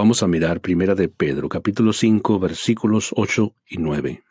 [0.00, 4.22] Vamos a mirar primera de Pedro, capítulo 5, versículos 8 y 9.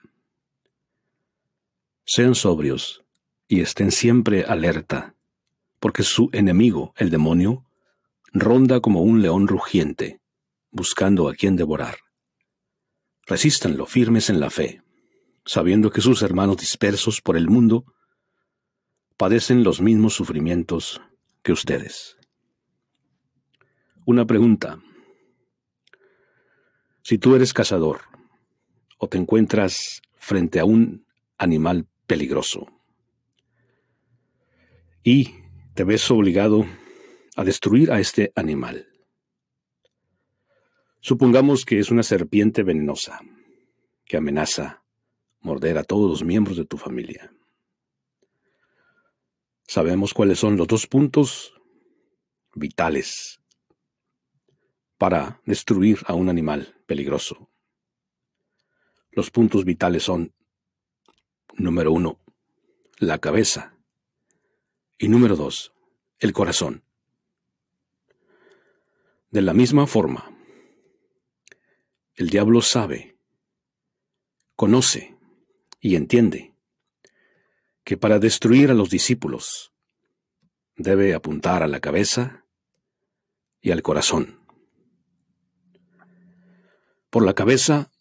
[2.05, 3.03] Sean sobrios
[3.49, 5.17] y estén siempre alerta,
[5.81, 7.65] porque su enemigo, el demonio,
[8.31, 10.21] ronda como un león rugiente,
[10.71, 11.97] buscando a quien devorar.
[13.25, 14.83] Resístanlo firmes en la fe,
[15.43, 17.83] sabiendo que sus hermanos dispersos por el mundo
[19.17, 21.01] padecen los mismos sufrimientos
[21.43, 22.15] que ustedes.
[24.05, 24.79] Una pregunta.
[27.07, 28.01] Si tú eres cazador
[28.97, 31.05] o te encuentras frente a un
[31.37, 32.67] animal peligroso
[35.03, 35.35] y
[35.73, 36.65] te ves obligado
[37.37, 38.89] a destruir a este animal.
[40.99, 43.21] Supongamos que es una serpiente venenosa
[44.03, 44.83] que amenaza
[45.39, 47.31] morder a todos los miembros de tu familia.
[49.65, 51.53] Sabemos cuáles son los dos puntos
[52.53, 53.39] vitales
[54.97, 57.49] para destruir a un animal peligroso.
[59.11, 60.33] Los puntos vitales son,
[61.55, 62.19] número uno,
[62.97, 63.75] la cabeza
[64.97, 65.73] y número dos,
[66.19, 66.83] el corazón.
[69.29, 70.31] De la misma forma,
[72.15, 73.17] el diablo sabe,
[74.55, 75.15] conoce
[75.79, 76.55] y entiende
[77.83, 79.71] que para destruir a los discípulos
[80.75, 82.45] debe apuntar a la cabeza
[83.61, 84.46] y al corazón.
[87.09, 87.91] Por la cabeza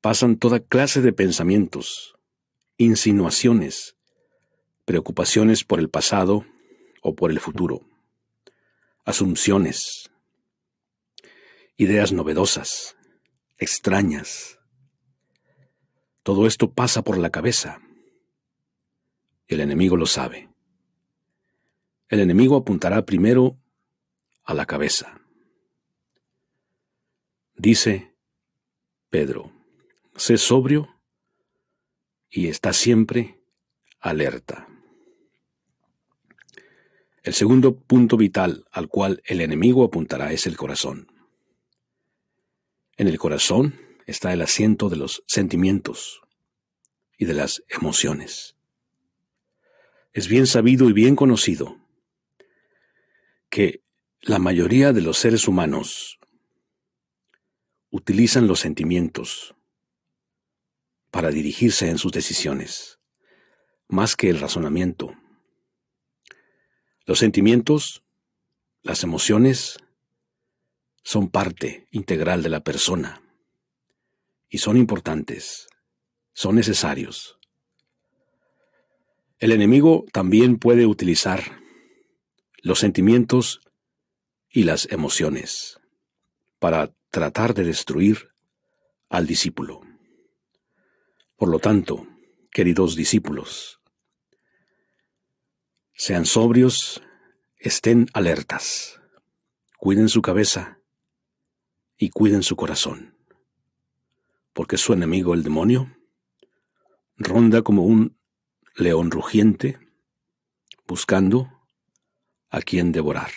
[0.00, 2.14] pasan toda clase de pensamientos,
[2.76, 3.96] insinuaciones,
[4.84, 6.44] preocupaciones por el pasado
[7.02, 7.80] o por el futuro,
[9.04, 10.10] asunciones,
[11.76, 12.96] ideas novedosas,
[13.58, 14.58] extrañas.
[16.22, 17.80] Todo esto pasa por la cabeza.
[19.48, 20.48] El enemigo lo sabe.
[22.08, 23.58] El enemigo apuntará primero
[24.44, 25.20] a la cabeza.
[27.54, 28.11] Dice
[29.12, 29.52] Pedro,
[30.16, 30.88] sé sobrio
[32.30, 33.42] y está siempre
[34.00, 34.66] alerta.
[37.22, 41.12] El segundo punto vital al cual el enemigo apuntará es el corazón.
[42.96, 46.22] En el corazón está el asiento de los sentimientos
[47.18, 48.56] y de las emociones.
[50.14, 51.76] Es bien sabido y bien conocido
[53.50, 53.82] que
[54.22, 56.18] la mayoría de los seres humanos
[57.92, 59.54] utilizan los sentimientos
[61.10, 62.98] para dirigirse en sus decisiones,
[63.86, 65.14] más que el razonamiento.
[67.04, 68.02] Los sentimientos,
[68.82, 69.76] las emociones,
[71.04, 73.22] son parte integral de la persona
[74.48, 75.68] y son importantes,
[76.32, 77.38] son necesarios.
[79.38, 81.60] El enemigo también puede utilizar
[82.62, 83.60] los sentimientos
[84.48, 85.78] y las emociones
[86.58, 88.30] para tratar de destruir
[89.08, 89.82] al discípulo.
[91.36, 92.08] Por lo tanto,
[92.50, 93.80] queridos discípulos,
[95.92, 97.00] sean sobrios,
[97.58, 99.00] estén alertas,
[99.78, 100.82] cuiden su cabeza,
[102.02, 103.16] y cuiden su corazón,
[104.52, 105.96] porque su enemigo el demonio
[107.16, 108.18] ronda como un
[108.74, 109.78] león rugiente
[110.84, 111.62] buscando
[112.50, 113.30] a quien devorar.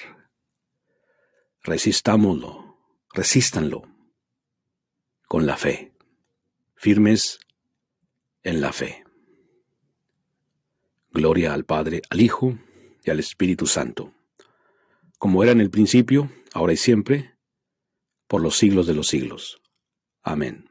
[1.62, 2.64] Resistámoslo,
[3.15, 3.83] resístanlo
[5.27, 5.93] con la fe,
[6.75, 7.39] firmes
[8.43, 9.05] en la fe.
[11.11, 12.57] Gloria al Padre, al Hijo
[13.03, 14.13] y al Espíritu Santo,
[15.17, 17.35] como era en el principio, ahora y siempre,
[18.27, 19.61] por los siglos de los siglos.
[20.21, 20.69] Amén.